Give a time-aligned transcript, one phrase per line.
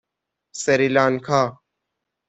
[0.61, 1.41] سری لانکا